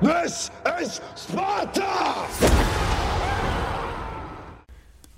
[0.00, 0.50] This
[0.80, 2.14] is Sparta!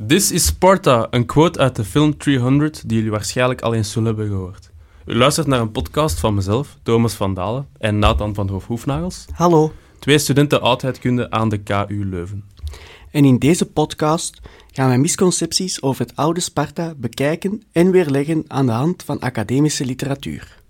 [0.06, 4.08] This is Sparta, een quote uit de film 300 die jullie waarschijnlijk al eens zullen
[4.08, 4.70] hebben gehoord.
[5.06, 9.72] U luistert naar een podcast van mezelf, Thomas van Dalen en Nathan van Hoof-Hoefnagels, Hallo.
[9.98, 12.44] twee studenten oudheidkunde aan de KU Leuven.
[13.10, 14.40] En in deze podcast
[14.70, 19.84] gaan wij misconcepties over het oude Sparta bekijken en weerleggen aan de hand van academische
[19.84, 20.61] literatuur.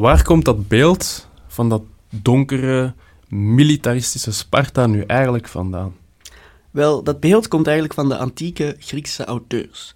[0.00, 2.94] Waar komt dat beeld van dat donkere,
[3.28, 5.94] militaristische Sparta nu eigenlijk vandaan?
[6.70, 9.94] Wel, dat beeld komt eigenlijk van de antieke Griekse auteurs.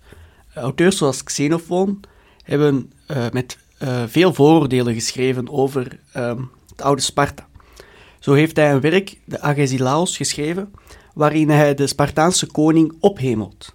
[0.52, 2.00] Eh, Auteurs zoals Xenophon
[2.42, 7.46] hebben eh, met eh, veel vooroordelen geschreven over ehm, het oude Sparta.
[8.18, 10.72] Zo heeft hij een werk, de Agesilaos, geschreven,
[11.14, 13.74] waarin hij de Spartaanse koning ophemelt.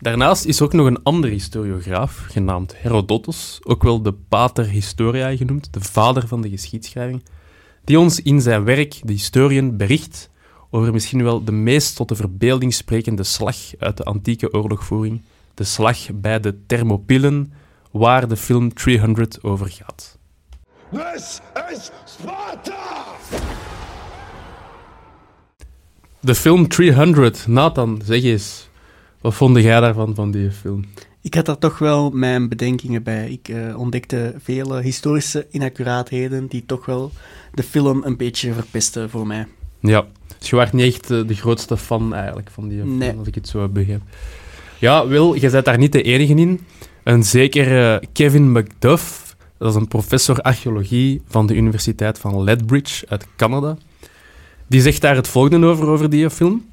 [0.00, 5.72] Daarnaast is ook nog een andere historiograaf, genaamd Herodotus, ook wel de Pater Historiae genoemd,
[5.72, 7.22] de vader van de geschiedschrijving,
[7.84, 10.30] die ons in zijn werk, de Historien, bericht
[10.70, 15.22] over misschien wel de meest tot de verbeelding sprekende slag uit de antieke oorlogvoering,
[15.54, 17.52] de slag bij de Thermopylen,
[17.90, 20.18] waar de film 300 over gaat.
[20.90, 23.04] This is Sparta!
[26.20, 28.67] De film 300, Nathan, zeg eens,
[29.20, 30.84] wat vond jij daarvan, van die film?
[31.22, 33.30] Ik had daar toch wel mijn bedenkingen bij.
[33.30, 37.10] Ik eh, ontdekte vele historische inaccuraatheden die toch wel
[37.54, 39.46] de film een beetje verpesten voor mij.
[39.80, 40.06] Ja,
[40.38, 43.14] dus je was niet echt eh, de grootste fan eigenlijk van die film, Nee.
[43.18, 44.02] als ik het zo begrijp.
[44.78, 46.60] Ja, Wil, je bent daar niet de enige in.
[47.04, 53.26] Een zekere Kevin McDuff, dat is een professor archeologie van de Universiteit van Lethbridge uit
[53.36, 53.76] Canada.
[54.66, 56.64] Die zegt daar het volgende over, over die film.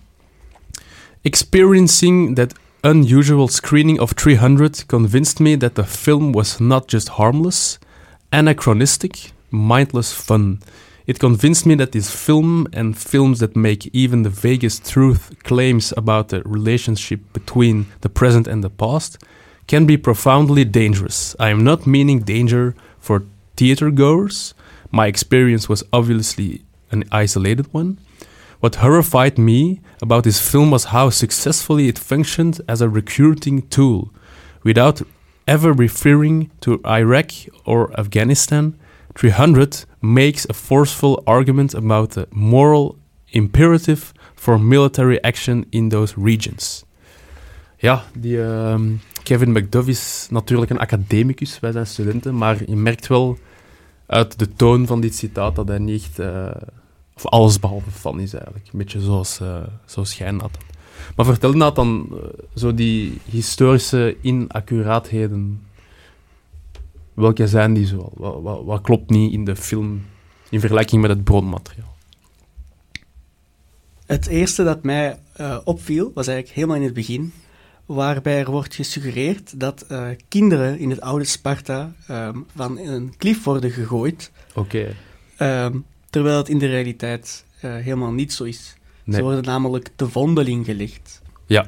[1.28, 2.54] Experiencing that
[2.84, 7.80] unusual screening of 300 convinced me that the film was not just harmless,
[8.32, 10.60] anachronistic, mindless fun.
[11.08, 15.92] It convinced me that this film and films that make even the vaguest truth claims
[15.98, 19.18] about the relationship between the present and the past
[19.66, 21.36] can be profoundly dangerous.
[21.40, 23.24] I am not meaning danger for
[23.58, 24.54] theater goers.
[24.92, 27.98] My experience was obviously an isolated one.
[28.60, 34.12] What horrified me about this film was how successfully it functioned as a recruiting tool.
[34.64, 35.02] Without
[35.46, 37.32] ever referring to Iraq
[37.66, 38.74] or Afghanistan,
[39.14, 42.96] 300 makes a forceful argument about the moral
[43.32, 46.86] imperative for military action in those regions.
[47.78, 53.08] Ja, die ehm, Kevin McDuff is natuurlijk een academicus, wij zijn studenten, maar je merkt
[53.08, 53.38] wel
[54.06, 56.52] uit de toon van dit citaat dat hij niet echt, eh,
[57.16, 58.66] of allesbehalve fan is eigenlijk.
[58.66, 60.62] Een beetje zoals, eh zoals jij, Nathan.
[61.16, 62.18] Maar vertel Nathan, eh,
[62.56, 65.64] zo die historische inaccuraatheden,
[67.14, 68.10] welke zijn die zo?
[68.14, 70.06] Wat, wat, wat klopt niet in de film
[70.50, 71.96] in vergelijking met het bronmateriaal?
[74.06, 77.34] Het eerste dat mij eh, opviel was eigenlijk helemaal in het begin,
[77.86, 79.86] waarbij er wordt gesuggereerd dat
[80.28, 84.96] kinderen in het oude Sparta ehm, van een klif worden gegooid, Oké.
[85.38, 85.78] ehm,
[86.16, 88.76] terwijl het in de realiteit eh, helemaal niet zo is.
[89.04, 89.16] Nee.
[89.16, 91.22] Ze worden namelijk te vondeling gelegd.
[91.46, 91.68] Ja.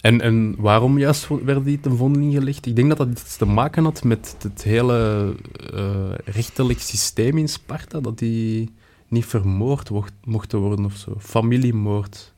[0.00, 2.66] En, en waarom juist werden die ten vondeling gelegd?
[2.66, 5.34] Ik denk dat dat iets te maken had met het hele
[5.74, 8.70] eh rechterlijk systeem in Sparta, dat die
[9.08, 11.14] niet vermoord wocht- mochten worden of zo.
[11.18, 12.32] Familiemoord.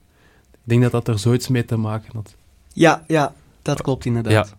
[0.53, 2.35] Ik denk dat dat er zoiets mee te maken had.
[2.73, 4.49] Ja, ja, dat klopt inderdaad.
[4.49, 4.57] Ja.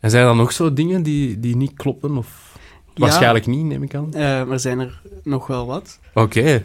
[0.00, 2.16] En zijn er dan nog zo dingen die, die niet kloppen?
[2.16, 2.45] Of
[2.98, 4.14] waarschijnlijk niet, neem ik aan.
[4.14, 5.98] Eh, er zijn er nog wel wat.
[6.14, 6.62] Oké.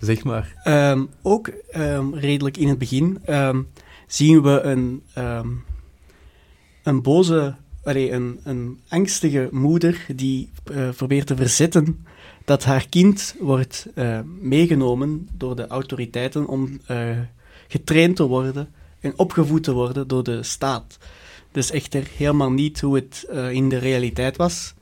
[0.00, 0.54] Zeg maar.
[0.62, 3.62] Ehm, ook ehm, redelijk in het begin ehm,
[4.06, 5.02] zien we een,
[6.82, 7.54] een boze,
[7.84, 12.04] allee, een, een angstige moeder die eh, probeert te verzetten
[12.50, 17.18] dat haar kind wordt eh, meegenomen door de autoriteiten om eh,
[17.68, 18.68] getraind te worden
[19.00, 20.98] en opgevoed te worden door de staat.
[21.52, 24.74] Dus echter helemaal niet hoe het eh, in de realiteit was.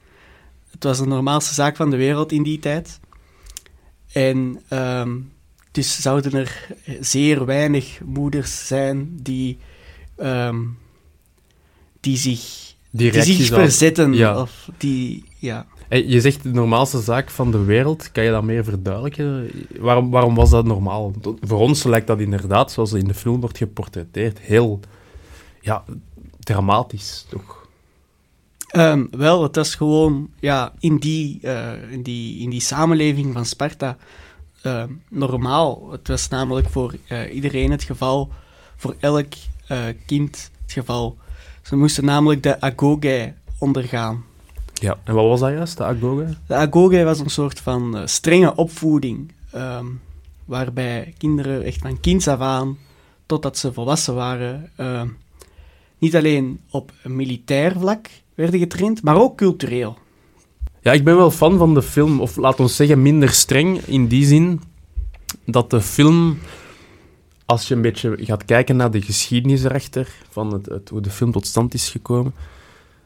[0.70, 3.00] Het was de normaalste zaak van de wereld in die tijd.
[4.12, 5.10] En ehm,
[5.70, 6.66] dus zouden er
[7.00, 9.58] zeer weinig moeders zijn die,
[10.16, 10.56] ehm,
[12.00, 14.12] die zich, Die zich verzetten.
[14.12, 14.40] Ja.
[14.40, 15.66] Of die, ja.
[15.88, 18.12] Hey, je zegt de normaalste zaak van de wereld.
[18.12, 19.50] Kan je dat meer verduidelijken?
[19.78, 21.12] Waarom, waarom was dat normaal?
[21.40, 24.80] Voor ons lijkt dat inderdaad, zoals in de film wordt geportretteerd, heel
[25.60, 25.84] ja,
[26.38, 27.57] dramatisch, toch?
[28.68, 33.44] Ehm, wel, het was gewoon ja, in, die, eh, in, die, in die samenleving van
[33.44, 33.96] Sparta
[34.62, 35.90] ehm, normaal.
[35.90, 38.30] Het was namelijk voor eh, iedereen het geval,
[38.76, 39.32] voor elk
[39.66, 41.16] eh, kind het geval.
[41.62, 44.24] Ze moesten namelijk de agoge ondergaan.
[44.74, 44.98] Ja.
[45.04, 46.36] En wat was dat juist, de agoge?
[46.46, 49.86] De agoge was een soort van strenge opvoeding, ehm,
[50.44, 52.78] waarbij kinderen echt van kinds af aan,
[53.26, 54.72] totdat ze volwassen waren,
[55.98, 59.98] niet alleen op militair vlak werden getraind, maar ook cultureel.
[60.80, 64.06] Ja, ik ben wel fan van de film, of laat ons zeggen minder streng, in
[64.06, 64.60] die zin
[65.44, 66.38] dat de film,
[67.46, 71.32] als je een beetje gaat kijken naar de geschiedenis erachter, van het, hoe de film
[71.32, 72.34] tot stand is gekomen,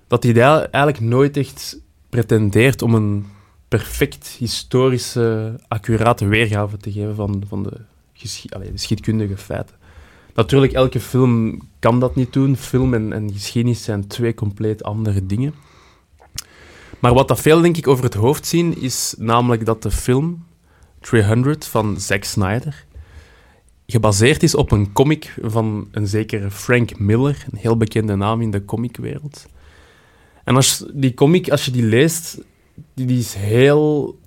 [0.06, 3.26] dat hij eigenlijk nooit echt pretendeert om een
[3.68, 7.80] perfect historische, accurate weergave te geven van, van de,
[8.12, 9.76] geschi- de geschiedkundige feiten.
[10.34, 12.56] Natuurlijk, elke film kan dat niet doen.
[12.56, 15.54] Film en, en geschiedenis zijn twee compleet andere dingen.
[16.98, 20.44] Maar wat dat veel, denk ik, over het hoofd zien, is namelijk dat de film
[21.00, 22.86] 300 van Zack Snyder
[23.86, 28.50] gebaseerd is op een comic van een zekere Frank Miller, een heel bekende naam in
[28.50, 29.46] de comicwereld.
[30.44, 32.38] En als die comic, als je die leest,
[32.94, 34.18] die, is heel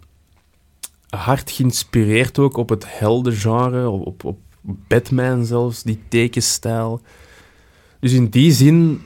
[1.10, 4.40] hard geïnspireerd ook op het heldengenre, op, op
[4.88, 7.01] Batman zelfs, die tekenstijl.
[8.00, 9.01] Dus in die zin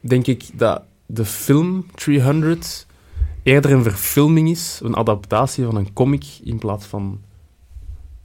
[0.00, 2.86] denk ik dat de film 300
[3.42, 7.20] eerder een verfilming is, een adaptatie van een comic, in plaats van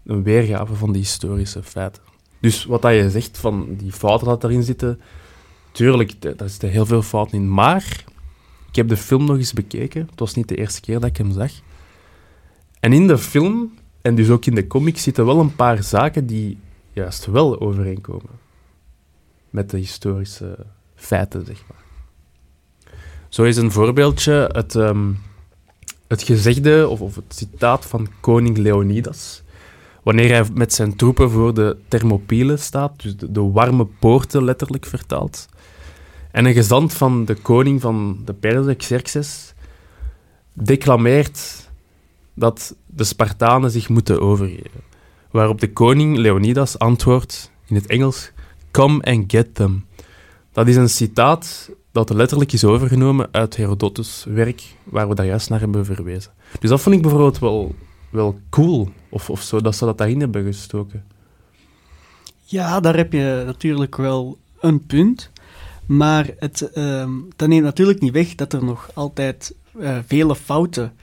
[0.05, 2.01] een weergave van die historische feiten.
[2.39, 4.99] Dus wat dat je zegt van die fouten dat erin zitten,
[5.71, 7.53] tuurlijk, daar zitten heel veel fouten in.
[7.53, 8.03] Maar
[8.69, 10.07] ik heb de film nog eens bekeken.
[10.09, 11.51] Het was niet de eerste keer dat ik hem zag.
[12.79, 16.25] En in de film, en dus ook in de comic, zitten wel een paar zaken
[16.25, 16.57] die
[16.91, 18.39] juist wel overeenkomen
[19.49, 20.57] met de historische
[20.95, 21.83] feiten, zeg maar.
[23.29, 25.11] Zo is een voorbeeldje het, ehm,
[26.07, 29.41] het gezegde of, of het citaat van koning Leonidas.
[30.03, 34.85] Wanneer hij met zijn troepen voor de Thermopylae staat, dus de, de warme poorten letterlijk
[34.85, 35.47] vertaald.
[36.31, 39.53] En een gezant van de koning van de Perzen, Xerxes,
[40.53, 41.69] declameert
[42.33, 44.88] dat de Spartanen zich moeten overgeven.
[45.31, 48.31] Waarop de koning Leonidas antwoordt in het Engels:
[48.71, 49.85] Come and get them.
[50.51, 55.49] Dat is een citaat dat letterlijk is overgenomen uit Herodotus' werk, waar we daar juist
[55.49, 56.31] naar hebben verwezen.
[56.59, 57.75] Dus dat vond ik bijvoorbeeld wel,
[58.09, 61.03] wel cool, of, of zo, dat ze dat daarin hebben gestoken.
[62.43, 65.31] Ja, daar heb je natuurlijk wel een punt.
[65.85, 70.93] Maar het, ehm, dat neemt natuurlijk niet weg dat er nog altijd eh, vele fouten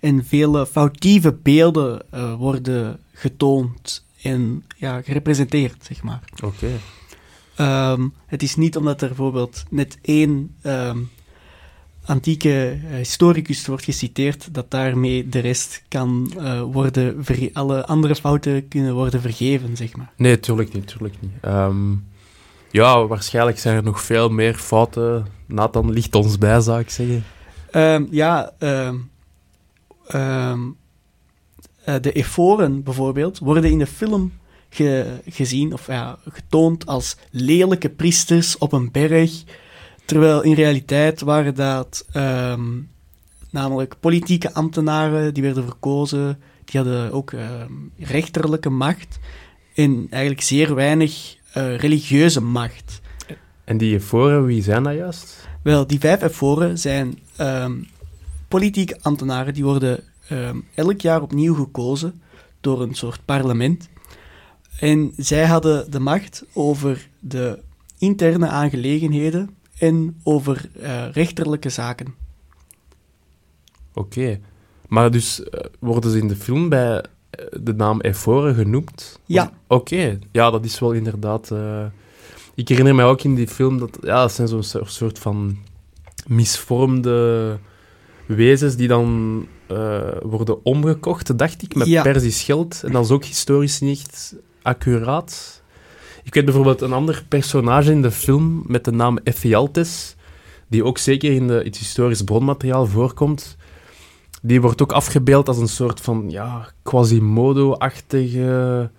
[0.00, 6.20] en vele foutieve beelden eh, worden getoond en ja, gerepresenteerd, zeg maar.
[6.44, 6.68] Oké.
[7.56, 10.98] Ehm, het is niet omdat er bijvoorbeeld net één ehm,
[12.04, 18.68] antieke eh, historicus wordt geciteerd, dat daarmee de rest kan eh, worden, alle andere fouten
[18.68, 20.12] kunnen worden vergeven, zeg maar.
[20.16, 21.32] Nee, tuurlijk niet, tuurlijk niet.
[21.40, 21.92] Ehm,
[22.70, 25.26] ja, waarschijnlijk zijn er nog veel meer fouten.
[25.46, 27.24] Nathan ligt ons bij, zou ik zeggen.
[28.10, 28.96] Ja, ehm,
[30.08, 30.60] ehm,
[31.84, 34.32] eh, de eforen bijvoorbeeld worden in de film
[34.70, 39.42] ge- gezien of ja, getoond als lelijke priesters op een berg,
[40.04, 42.66] terwijl in realiteit waren dat ehm,
[43.50, 49.18] namelijk politieke ambtenaren die werden verkozen, die hadden ook ehm, rechterlijke macht
[49.74, 53.00] en eigenlijk zeer weinig eh, religieuze macht.
[53.64, 55.48] En die eforen, wie zijn dat juist?
[55.62, 57.18] Wel, die vijf eforen zijn
[58.48, 62.22] politieke ambtenaren die worden ehm, elk jaar opnieuw gekozen
[62.60, 63.88] door een soort parlement.
[64.80, 67.58] En zij hadden de macht over de
[67.98, 72.14] interne aangelegenheden en over eh, rechterlijke zaken.
[73.94, 74.40] Oké.
[74.88, 79.20] Maar dus eh, worden ze in de film bij eh, de naam eforen genoemd?
[79.26, 79.52] Ja.
[79.66, 80.18] Oké.
[80.32, 81.52] Ja, dat is wel inderdaad...
[82.54, 83.98] Ik herinner mij ook in die film dat...
[84.02, 85.58] Ja, dat zijn zo'n soort van
[86.26, 87.58] misvormde
[88.28, 92.02] wezens die dan eh, worden omgekocht, dacht ik, met Ja.
[92.02, 92.82] Persisch geld.
[92.84, 95.62] En dat is ook historisch niet accuraat.
[96.22, 100.16] Ik weet bijvoorbeeld een ander personage in de film met de naam Ephialtes,
[100.66, 103.56] die ook zeker in de, het historisch bronmateriaal voorkomt.
[104.42, 108.90] Die wordt ook afgebeeld als een soort van ja, Quasimodo-achtige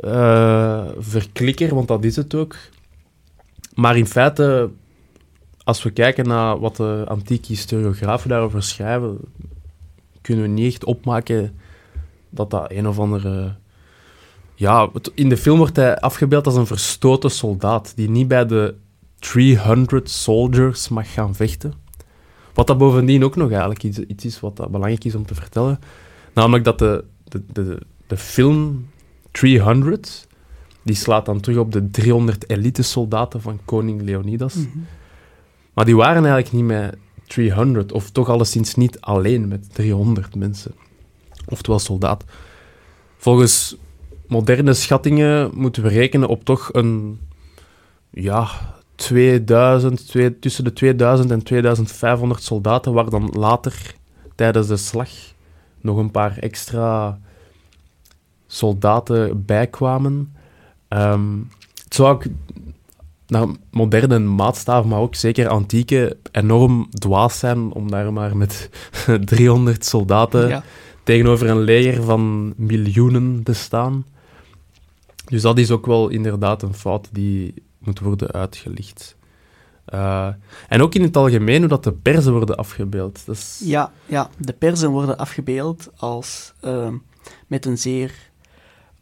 [0.00, 2.56] eh, verklikker, want dat is het ook.
[3.74, 4.70] Maar in feite,
[5.66, 9.18] als we kijken naar wat de antieke historiografen daarover schrijven,
[10.20, 11.58] kunnen we niet echt opmaken
[12.30, 13.54] dat dat een of andere...
[14.54, 18.74] Ja, in de film wordt hij afgebeeld als een verstoten soldaat die niet bij de
[19.18, 21.72] 300 soldiers mag gaan vechten.
[22.54, 25.78] Wat dat bovendien ook nog eigenlijk iets, is wat belangrijk is om te vertellen.
[26.32, 28.88] Namelijk dat de, de, de, de film
[29.30, 30.26] 300,
[30.82, 34.56] die slaat dan terug op de 300 elite-soldaten van koning Leonidas.
[35.76, 40.74] Maar die waren eigenlijk niet met 300, of toch alleszins niet alleen met 300 mensen.
[41.48, 42.24] Oftewel soldaat.
[43.16, 43.76] Volgens
[44.26, 47.20] moderne schattingen moeten we rekenen op toch een,
[48.10, 48.48] ja,
[48.94, 53.94] 2000, twee- tussen de 2000 en 2500 soldaten, waar dan later
[54.34, 55.10] tijdens de slag
[55.80, 57.18] nog een paar extra
[58.46, 60.36] soldaten bijkwamen.
[60.88, 61.38] Ehm
[61.84, 62.24] het zou ook
[63.26, 68.70] naar moderne maatstaven, maar ook zeker antieke, enorm dwaas zijn om daar maar met
[69.24, 70.62] 300 soldaten Ja.
[71.02, 74.04] tegenover een leger van miljoenen te staan.
[75.26, 79.16] Dus dat is ook wel inderdaad een fout die moet worden uitgelicht.
[79.84, 80.28] Eh,
[80.68, 83.24] en ook in het algemeen hoe dat de persen worden afgebeeld.
[83.26, 86.94] Is, Ja, ja, de persen worden afgebeeld als ehm,
[87.46, 88.12] met een zeer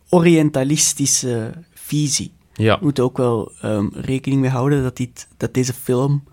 [0.08, 2.32] orientalistische visie.
[2.54, 2.78] Ja.
[2.78, 6.24] We moeten ook wel ehm, rekening mee houden dat, dit, dat deze film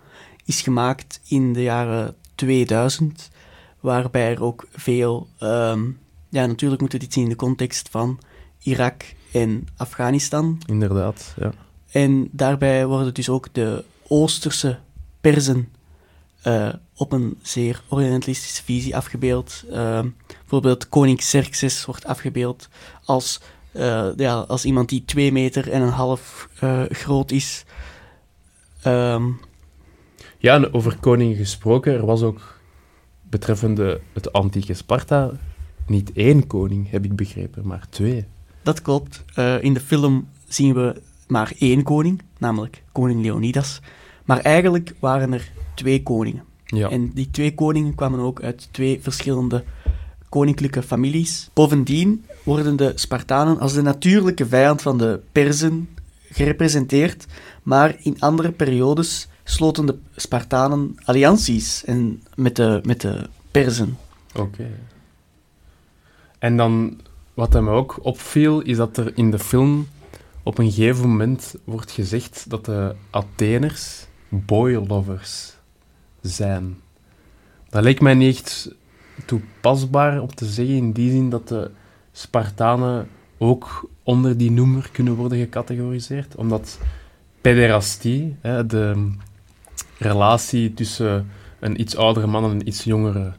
[0.44, 3.30] is gemaakt in de jaren 2000,
[3.80, 5.28] waarbij er ook veel...
[5.38, 5.82] ehm,
[6.28, 8.18] ja, natuurlijk moeten we dit zien in de context van
[8.62, 9.02] Irak
[9.32, 10.60] en Afghanistan.
[10.66, 11.34] inderdaad.
[11.36, 11.52] Ja.
[11.90, 14.78] En daarbij worden dus ook de Oosterse
[15.20, 15.68] Perzen
[16.42, 19.64] eh, op een zeer orientalistische visie afgebeeld.
[19.70, 22.68] Ehm, bijvoorbeeld koning Xerxes wordt afgebeeld
[23.04, 23.40] als,
[23.72, 27.64] eh, ja, als iemand die twee meter en een half eh, groot is.
[28.82, 29.24] Ehm,
[30.38, 32.58] ja, en over koningen gesproken, er was ook
[33.22, 35.30] betreffende het antieke Sparta
[35.86, 38.24] niet één koning, heb ik begrepen, maar twee.
[38.62, 39.24] dat klopt.
[39.34, 43.80] Eh, in de film zien we maar één koning, namelijk koning Leonidas.
[44.24, 46.44] Maar eigenlijk waren er twee koningen.
[46.64, 46.90] Ja.
[46.90, 49.64] En die twee koningen kwamen ook uit twee verschillende
[50.32, 51.50] koninklijke families.
[51.52, 55.88] Bovendien worden de Spartanen als de natuurlijke vijand van de Perzen
[56.30, 57.26] gerepresenteerd,
[57.62, 63.98] maar in andere periodes sloten de Spartanen allianties en met, de, met de Perzen.
[64.34, 64.70] Oké.
[66.38, 67.00] En dan,
[67.34, 69.86] wat mij ook opviel, is dat er in de film
[70.42, 75.52] op een gegeven moment wordt gezegd dat de Atheners boy-lovers
[76.20, 76.80] zijn.
[77.68, 78.74] Dat leek mij niet
[79.24, 81.70] toepasbaar om te zeggen, in die zin dat de
[82.12, 86.36] Spartanen ook onder die noemer kunnen worden gecategoriseerd.
[86.36, 86.78] Omdat
[87.40, 89.12] pederastie, hè, de
[89.98, 91.28] relatie tussen
[91.60, 93.32] een iets oudere man en een iets jongere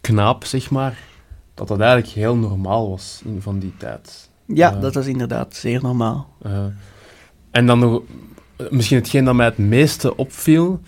[0.00, 0.98] knaap, zeg maar,
[1.54, 4.30] dat dat eigenlijk heel normaal was in, van die tijd.
[4.46, 4.80] Ja, Ja.
[4.80, 6.28] dat is inderdaad zeer normaal.
[6.42, 6.64] Eh,
[7.50, 8.02] en dan nog,
[8.56, 10.80] eh, misschien hetgeen dat mij het meeste opviel,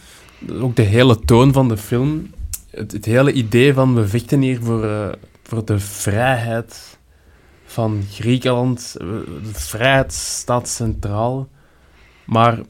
[0.61, 2.31] ook de hele toon van de film,
[2.73, 5.09] het, hele idee van we vechten hier voor, eh,
[5.43, 6.99] voor de vrijheid
[7.65, 9.07] van Griekenland, eh,
[9.43, 11.49] de vrijheid staat centraal.
[12.25, 12.61] Maar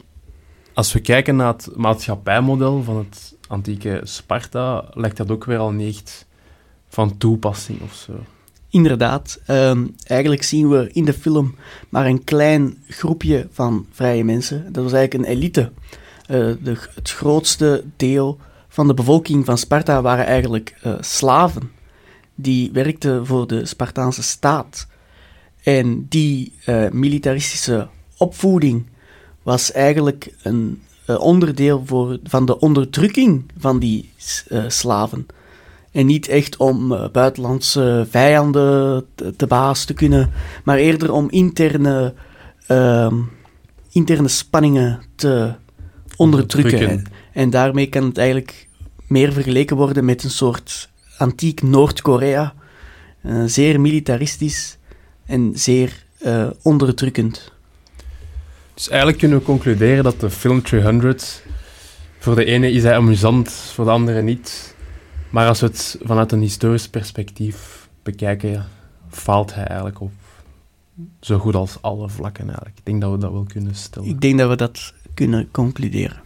[0.74, 5.72] als we kijken naar het maatschappijmodel van het antieke Sparta, lijkt dat ook weer al
[5.72, 6.26] niet
[6.88, 8.12] van toepassing of zo.
[8.70, 11.54] Inderdaad, ehm, eigenlijk zien we in de film
[11.88, 14.72] maar een klein groepje van vrije mensen.
[14.72, 15.72] Dat was eigenlijk een elite.
[16.26, 18.38] Eh, de, het grootste deel
[18.72, 21.70] van de bevolking van Sparta waren eigenlijk eh, slaven.
[22.34, 24.86] Die werkten voor de Spartaanse staat.
[25.62, 28.86] En die eh, militaristische opvoeding
[29.42, 34.10] was eigenlijk een eh, onderdeel voor, van de onderdrukking van die
[34.66, 35.26] slaven.
[35.90, 40.30] En niet echt om buitenlandse vijanden te, te baas te kunnen,
[40.64, 42.14] maar eerder om interne,
[42.66, 43.16] ehm,
[43.90, 45.54] interne spanningen te
[46.16, 47.04] onderdrukken.
[47.32, 48.68] En, daarmee kan het eigenlijk
[49.06, 52.54] meer vergeleken worden met een soort antiek Noord-Korea.
[53.20, 54.78] Eh, zeer militaristisch
[55.24, 57.52] en zeer eh, onderdrukkend.
[58.74, 61.42] Dus eigenlijk kunnen we concluderen dat de film 300
[62.18, 64.74] voor de ene is hij amusant, voor de andere niet.
[65.30, 68.64] Maar als we het vanuit een historisch perspectief bekijken,
[69.08, 70.12] faalt hij eigenlijk op
[71.20, 72.78] zo goed als alle vlakken eigenlijk.
[72.78, 74.08] Ik denk dat we dat wel kunnen stellen.
[74.08, 76.21] Ik denk dat we dat kunnen concluderen.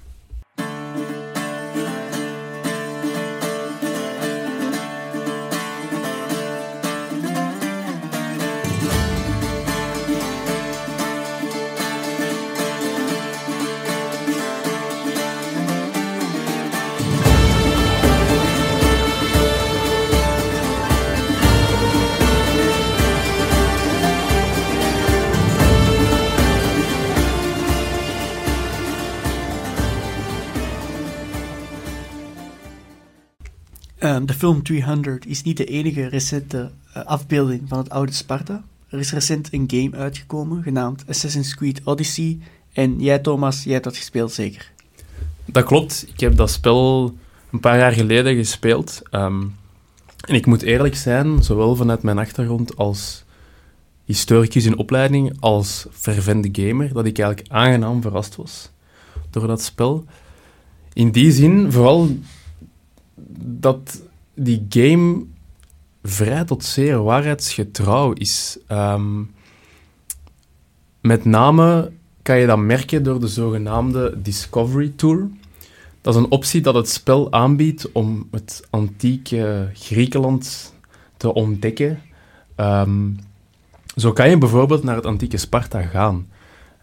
[34.46, 38.64] Film 300 is niet de enige recente eh, afbeelding van het oude Sparta.
[38.88, 42.38] Er is recent een game uitgekomen genaamd Assassin's Creed Odyssey.
[42.72, 44.72] En jij, Thomas, jij hebt dat gespeeld zeker?
[45.44, 46.06] Dat klopt.
[46.08, 47.14] Ik heb dat spel
[47.52, 49.02] een paar jaar geleden gespeeld.
[49.10, 49.42] Ehm,
[50.20, 53.24] en ik moet eerlijk zijn, zowel vanuit mijn achtergrond als
[54.04, 58.70] historicus in opleiding, als fervente gamer, dat ik eigenlijk aangenaam verrast was
[59.30, 60.04] door dat spel.
[60.92, 62.16] In die zin, vooral
[63.38, 64.04] dat
[64.36, 65.24] die game
[66.02, 68.58] vrij tot zeer waarheidsgetrouw is.
[68.66, 69.22] Ehm,
[71.00, 75.28] met name kan je dat merken door de zogenaamde Discovery Tour.
[76.00, 80.74] Dat is een optie dat het spel aanbiedt om het antieke Griekenland
[81.16, 82.00] te ontdekken.
[82.54, 83.10] Ehm,
[83.96, 86.26] zo kan je bijvoorbeeld naar het antieke Sparta gaan.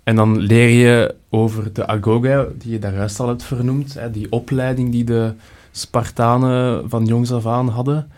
[0.04, 4.12] En dan leer je over de Agoga, die je daar juist al hebt vernoemd, hè,
[4.12, 5.34] die opleiding die de
[5.76, 8.12] Spartanen van jongs af aan hadden.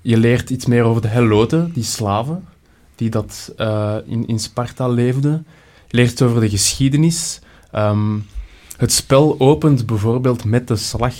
[0.00, 2.44] Je leert iets meer over de Heloten, die slaven,
[2.94, 5.46] die dat uh, in, in Sparta leefden.
[5.86, 7.40] Je leert over de geschiedenis.
[7.74, 8.26] Um,
[8.76, 11.14] het spel opent bijvoorbeeld met de slag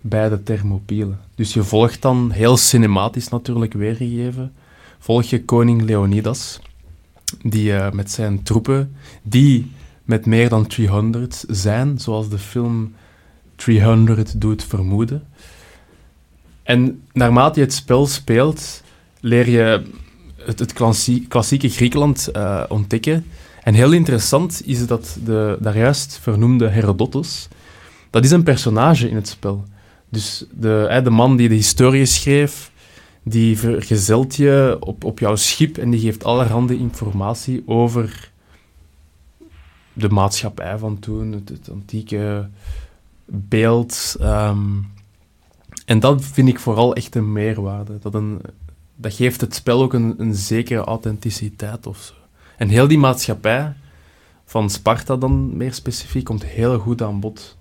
[0.00, 1.20] bij de Thermopylen.
[1.34, 4.52] Dus je volgt dan, heel cinematisch natuurlijk weergegeven,
[4.98, 6.60] volg je koning Leonidas,
[7.42, 9.70] die uh, met zijn troepen, die
[10.04, 12.92] met meer dan 300 zijn, zoals de film
[13.64, 15.22] 300 doet vermoeden.
[16.62, 18.82] En naarmate je het spel speelt,
[19.20, 19.82] leer je
[20.36, 20.72] het,
[21.28, 23.24] klassieke Griekenland uh, ontdekken.
[23.62, 27.48] En heel interessant is dat de daar juist vernoemde Herodotus,
[28.10, 29.64] dat is een personage in het spel.
[30.08, 32.70] Dus de, de man die de historie schreef,
[33.22, 38.30] die vergezelt je op, op jouw schip en die geeft allerhande informatie over
[39.92, 42.48] de maatschappij van toen, het antieke
[43.24, 44.16] beeld.
[44.20, 44.68] Ehm,
[45.84, 47.98] en dat vind ik vooral echt een meerwaarde.
[47.98, 48.40] Dat, een,
[48.96, 52.14] dat geeft het spel ook een, een zekere authenticiteit of zo.
[52.56, 53.72] En heel die maatschappij
[54.44, 57.56] van Sparta dan meer specifiek komt heel goed aan bod.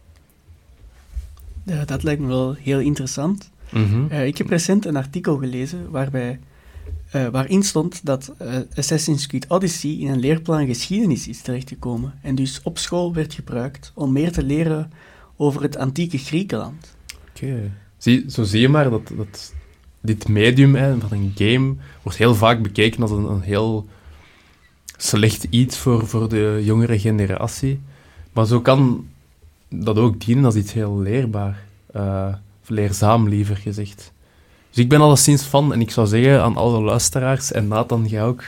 [1.64, 3.50] Ja, dat lijkt me wel heel interessant.
[3.70, 4.06] Mhm.
[4.12, 6.40] Uh, ik heb recent een artikel gelezen waarbij,
[7.16, 12.36] uh, waarin stond dat uh, Assassin's Creed Odyssey in een leerplan geschiedenis is terechtgekomen en
[12.36, 14.92] dus op school werd gebruikt om meer te leren
[15.42, 16.96] over het antieke Griekenland.
[17.30, 17.72] Oké.
[17.98, 19.54] Zie, zo zie je maar dat, dat
[20.02, 23.88] dit medium hè, van een game wordt heel vaak bekeken als een, een heel
[24.98, 27.82] slecht iets voor, voor de jongere generatie.
[28.34, 29.08] Maar zo kan
[29.70, 31.64] dat ook dienen als iets heel leerbaar.
[31.96, 32.34] Uh,
[32.68, 34.12] leerzaam, liever gezegd.
[34.70, 38.24] Dus ik ben alleszins fan en ik zou zeggen aan alle luisteraars, en Nathan, jij
[38.24, 38.44] ook,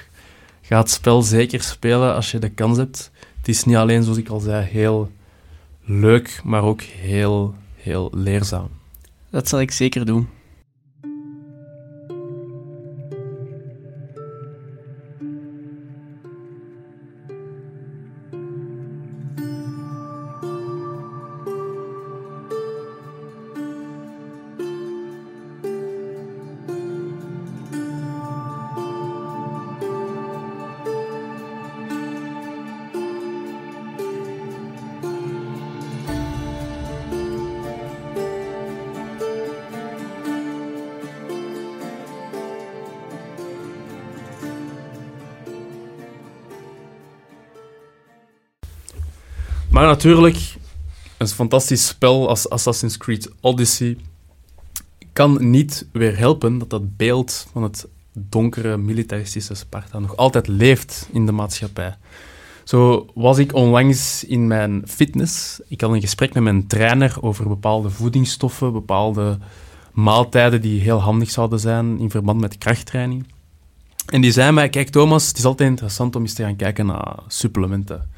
[0.62, 3.12] ga het spel zeker spelen als je de kans hebt.
[3.38, 5.12] Het is niet alleen, zoals ik al zei, heel
[5.86, 8.69] leuk, maar ook heel, heel leerzaam.
[9.30, 10.28] Dat zal ik zeker doen.
[49.93, 50.56] Natuurlijk,
[51.17, 53.97] een fantastisch spel als Assassin's Creed Odyssey
[55.13, 61.10] kan niet weer helpen dat dat beeld van het donkere militaristische Sparta nog altijd leeft
[61.12, 61.95] in de maatschappij.
[62.63, 65.60] Zo was ik onlangs in mijn fitness.
[65.67, 69.38] Ik had een gesprek met mijn trainer over bepaalde voedingsstoffen, bepaalde
[69.91, 73.27] maaltijden die heel handig zouden zijn in verband met krachttraining.
[74.06, 76.86] En die zei mij, kijk Thomas, het is altijd interessant om eens te gaan kijken
[76.86, 78.12] naar supplementen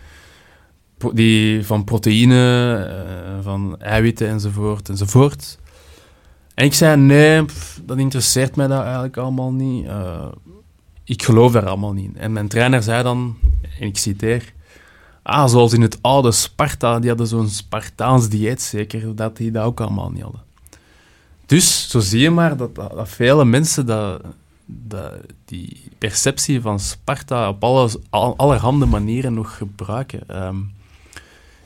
[1.14, 2.78] die van proteïne,
[3.38, 5.58] uh, van eiwitten enzovoort enzovoort.
[6.54, 7.46] En ik zei, nee,
[7.84, 9.86] dat interesseert mij dat eigenlijk allemaal niet.
[9.86, 10.28] Eh,
[11.04, 12.18] ik geloof er allemaal niet in.
[12.18, 13.38] En mijn trainer zei dan,
[13.80, 14.54] en ik citeer...
[15.22, 19.64] Ah, zoals in het oude Sparta, die hadden zo'n Spartaans dieet zeker, dat die dat
[19.64, 20.42] ook allemaal niet hadden.
[21.46, 24.22] Dus, zo zie je maar dat, dat, vele mensen dat,
[24.66, 25.14] dat,
[25.46, 30.28] die perceptie van Sparta op alle, al- allerhande manieren nog gebruiken.
[30.28, 30.58] Ehm,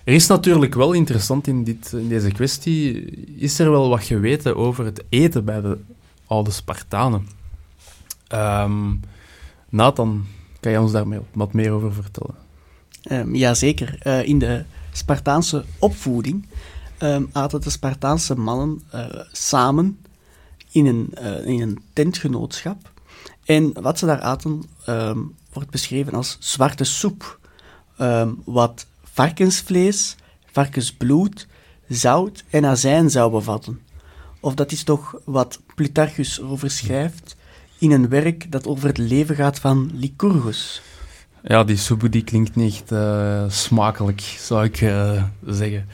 [0.10, 4.86] er is natuurlijk wel interessant in, dit, deze kwestie, is er wel wat geweten over
[4.86, 5.78] het eten bij de
[6.28, 7.28] oude Spartanen.
[8.28, 8.96] Ehm
[9.70, 10.26] Nathan,
[10.60, 12.36] kan je ons daar wat meer over vertellen?
[13.12, 13.98] Um, jazeker.
[14.00, 16.48] Eh, in de Spartaanse opvoeding
[16.98, 20.00] ehm, aten de Spartaanse mannen eh, samen
[20.72, 22.92] in een, eh, in een tentgenootschap.
[23.46, 24.64] En wat ze daar aten
[25.54, 27.40] wordt beschreven als zwarte soep.
[28.46, 28.86] Wat
[29.20, 30.16] varkensvlees,
[30.52, 31.48] varkensbloed,
[31.88, 33.80] zout en azijn zou bevatten.
[34.40, 37.36] Of dat is toch wat Plutarchus erover schrijft
[37.80, 40.82] in een werk dat over het leven gaat van Lycurgus.
[41.44, 45.88] Ja, die soep die klinkt niet eh, smakelijk, zou ik eh, zeggen.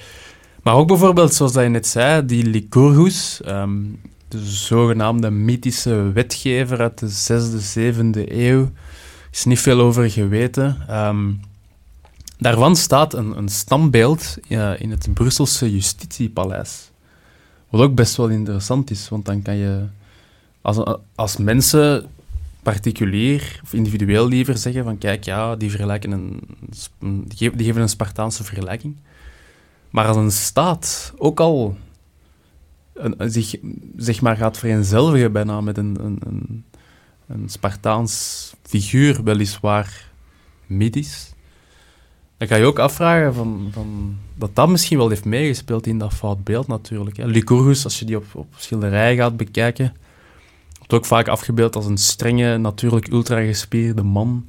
[0.64, 3.82] Maar ook bijvoorbeeld, zoals je net zei, die Lycurgus, ehm,
[4.28, 8.70] de zogenaamde mythische wetgever uit de 6e, 7e eeuw,
[9.32, 10.78] is niet veel over geweten.
[10.88, 11.32] Ehm,
[12.38, 16.92] daarvan staat een, een standbeeld eh, in het Brusselse Justitiepaleis.
[17.70, 19.86] Wat ook best wel interessant is, want dan kan je
[20.62, 22.10] als, als mensen
[22.64, 26.42] particulier of individueel liever zeggen van kijk, ja, die, vergelijken een,
[27.28, 28.96] die geven- een Spartaanse vergelijking.
[29.90, 31.78] Maar als een staat ook al
[32.94, 33.32] een,
[33.98, 36.64] zich maar gaat vereenzelvigen bijna met een, een, een,
[37.28, 40.12] een Spartaans figuur, weliswaar
[40.66, 41.34] mythisch,
[42.38, 46.14] dan kan je ook afvragen van, van, dat dat misschien wel heeft meegespeeld in dat
[46.14, 47.18] fout beeld natuurlijk.
[47.18, 47.26] Hè.
[47.26, 49.96] Lycurgus, als je die op, op schilderijen gaat bekijken,
[50.78, 54.46] wordt ook vaak afgebeeld als een strenge, natuurlijk ultragespierde man.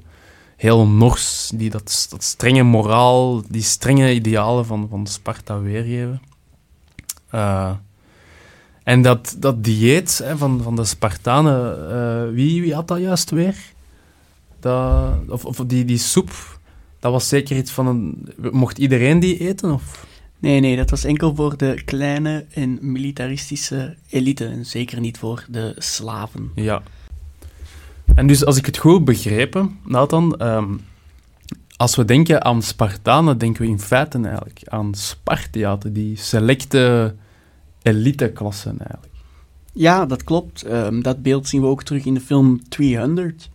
[0.56, 6.22] Heel nors, die dat, dat strenge moraal, die strenge idealen van, van Sparta weergeven.
[7.30, 7.70] Eh,
[8.82, 13.30] en dat, dat dieet hè, van, van de Spartanen, eh, wie, wie had dat juist
[13.30, 13.56] weer?
[14.60, 16.55] Dat, of, of die, die soep,
[16.98, 18.28] dat was zeker iets van een...
[18.52, 19.72] Mocht iedereen die eten?
[19.72, 20.06] Of?
[20.38, 25.44] Nee, nee, dat was enkel voor de kleine en militaristische elite en zeker niet voor
[25.48, 26.50] de slaven.
[26.54, 26.82] Ja.
[28.14, 30.74] En dus als ik het goed begrepen, Nathan, ehm,
[31.76, 37.14] als we denken aan Spartanen, denken we in feite eigenlijk aan Spartiaten, die selecte
[37.82, 39.14] eliteklassen eigenlijk.
[39.72, 40.62] Ja, dat klopt.
[40.62, 43.50] Ehm, dat beeld zien we ook terug in de film 300.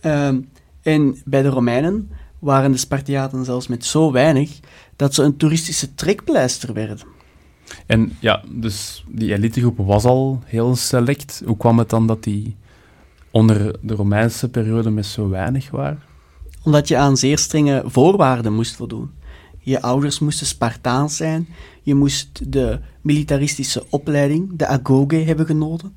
[0.00, 0.40] Ehm,
[0.82, 4.58] en bij de Romeinen waren de Spartiaten zelfs met zo weinig
[4.96, 7.06] dat ze een toeristische trekpleister werden.
[7.86, 11.42] En ja, dus die elitegroep was al heel select.
[11.46, 12.56] Hoe kwam het dan dat die
[13.30, 16.02] onder de Romeinse periode met zo weinig waren?
[16.62, 19.10] Omdat je aan zeer strenge voorwaarden moest voldoen.
[19.60, 21.48] Je ouders moesten Spartaans zijn,
[21.82, 25.96] je moest de militaristische opleiding, de agoge, hebben genoten.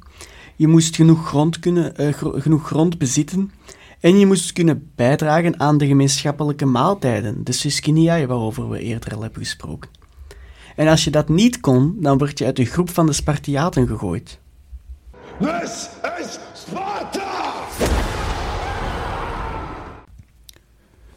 [0.56, 3.52] Je moest genoeg grond, kunnen, eh, gro- genoeg grond bezitten
[4.02, 9.22] en je moest kunnen bijdragen aan de gemeenschappelijke maaltijden, de syskiniae, waarover we eerder al
[9.22, 9.90] hebben gesproken.
[10.76, 13.88] En als je dat niet kon, dan werd je uit de groep van de Spartiaten
[13.88, 14.40] gegooid.
[15.40, 17.52] This is Sparta!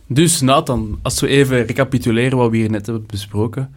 [0.07, 3.75] Dus Nathan, als we even recapituleren wat we hier net hebben besproken.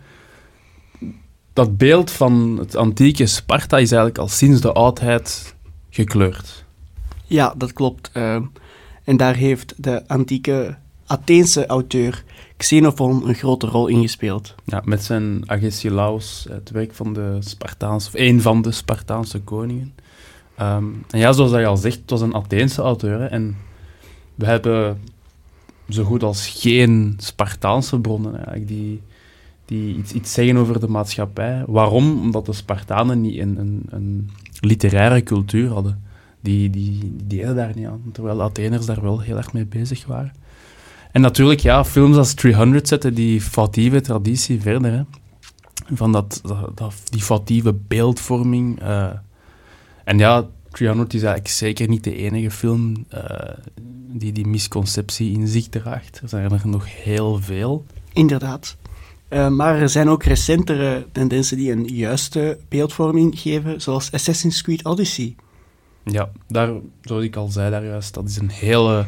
[1.53, 5.55] Dat beeld van het antieke Sparta is eigenlijk al sinds de oudheid
[5.89, 6.65] gekleurd.
[7.25, 8.09] Ja, dat klopt.
[8.13, 8.43] Ehm,
[9.07, 12.23] en daar heeft de antieke Atheense auteur
[12.57, 14.55] Xenophon een grote rol in gespeeld.
[14.63, 19.93] Ja, met zijn Agesilaus, het werk van de Spartaanse, of één van de Spartaanse koningen.
[20.55, 23.21] Ehm, en ja, zoals je al zegt, het was een Atheense auteur.
[23.21, 23.57] en
[24.35, 25.01] we hebben
[25.89, 29.01] zo goed als geen Spartaanse bronnen eigenlijk, die,
[29.65, 31.63] die iets, iets zeggen over de maatschappij.
[31.67, 32.21] Waarom?
[32.21, 36.05] Omdat de Spartanen niet een, een, een literaire cultuur hadden.
[36.47, 40.33] Die, die, deden daar niet aan, terwijl Atheners daar wel heel erg mee bezig waren.
[41.11, 44.91] En natuurlijk, ja, films als 300 zetten die foutieve traditie verder.
[44.91, 45.01] Hè.
[45.95, 48.79] Van dat, dat, dat- die foutieve beeldvorming.
[48.81, 49.09] eh.
[50.03, 53.49] en ja, 300 is eigenlijk zeker niet de enige film eh,
[54.11, 56.19] die die misconceptie in zich draagt.
[56.23, 57.85] Er zijn er nog heel veel.
[58.13, 58.77] Inderdaad.
[59.27, 64.83] Eh, maar er zijn ook recentere tendensen die een juiste beeldvorming geven, zoals Assassin's Creed
[64.85, 65.35] Odyssey.
[66.11, 66.69] Ja, daar,
[67.01, 69.05] zoals ik al zei daar juist, dat is een hele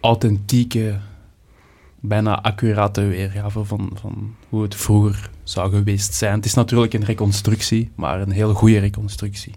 [0.00, 0.98] authentieke
[2.00, 6.34] bijna accurate weergave van, van hoe het vroeger zou geweest zijn.
[6.34, 9.54] Het is natuurlijk een reconstructie, maar een heel goede reconstructie.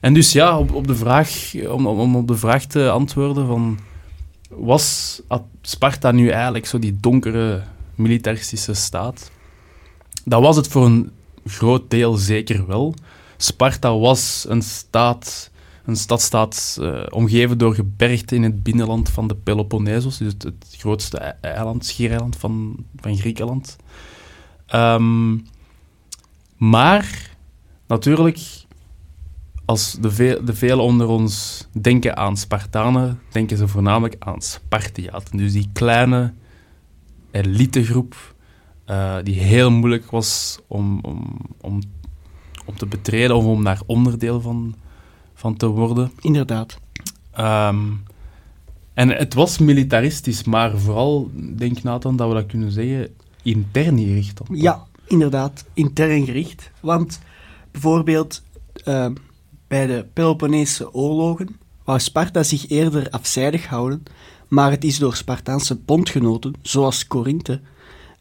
[0.00, 3.78] En dus ja, op, op de vraag, om, om op de vraag te antwoorden van...
[4.48, 5.20] Was
[5.62, 7.62] Sparta nu eigenlijk zo die donkere
[7.94, 9.30] militaristische staat?
[10.24, 11.10] Dat was het voor een
[11.46, 12.94] groot deel zeker wel.
[13.40, 15.50] Sparta was een staat,
[15.84, 21.18] een stadstaat uh, omgeven door gebergten in het binnenland van de Peloponnesos, dus het, grootste
[21.40, 23.76] eiland, schiereiland van, van Griekenland.
[24.74, 25.46] Um,
[26.56, 27.36] maar
[27.86, 28.40] natuurlijk,
[29.64, 35.36] als de, ve de velen onder ons denken aan Spartanen, denken ze voornamelijk aan Spartiaten.
[35.36, 36.34] Dus die kleine
[37.30, 38.34] elitegroep
[38.86, 41.80] uh, die heel moeilijk was om, om, om,
[42.68, 44.74] om te betreden of om daar onderdeel van,
[45.34, 46.12] van te worden.
[46.20, 46.78] Inderdaad.
[47.38, 48.02] Um,
[48.94, 53.08] en het was militaristisch, maar vooral, denk Nathan, dat we dat kunnen zeggen,
[53.42, 54.40] intern gericht.
[54.52, 56.70] Ja, inderdaad, intern gericht.
[56.80, 57.20] Want
[57.70, 58.42] bijvoorbeeld
[58.84, 59.06] uh,
[59.66, 64.02] bij de Peloponnese oorlogen wou Sparta zich eerder afzijdig houden,
[64.48, 67.60] maar het is door Spartaanse bondgenoten, zoals Corinthe,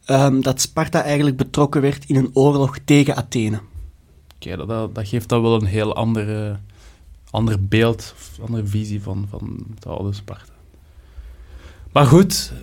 [0.08, 3.60] um, dat Sparta eigenlijk betrokken werd in een oorlog tegen Athene.
[4.40, 6.58] Okay, dat, dat, geeft dan wel een heel andere,
[7.30, 10.54] ander beeld, andere visie van, van het oude Sparta.
[11.92, 12.54] Maar goed,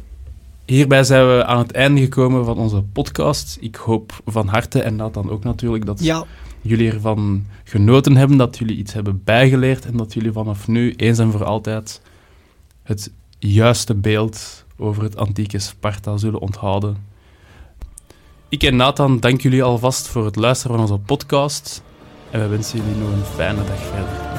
[0.65, 3.57] hierbij zijn we aan het einde gekomen van onze podcast.
[3.61, 6.25] Ik hoop van harte, en dat dan ook natuurlijk, dat ja.
[6.61, 11.19] jullie ervan genoten hebben, dat jullie iets hebben bijgeleerd en dat jullie vanaf nu eens
[11.19, 12.01] en voor altijd
[12.83, 16.97] het juiste beeld over het antieke Sparta zullen onthouden.
[18.55, 21.83] Ik en Nathan dank jullie alvast voor het luisteren van onze podcast
[22.31, 24.34] en we wensen jullie nog een fijne dag verder.